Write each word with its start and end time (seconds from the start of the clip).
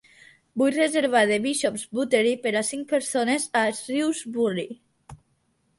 Vull 0.61 0.71
reservar 0.77 1.21
The 1.31 1.37
Bishops 1.43 1.83
Buttery 1.99 2.33
per 2.47 2.55
a 2.63 2.65
cinc 2.71 2.91
persones 2.95 3.47
a 3.61 3.63
Shrewsbury. 3.83 4.67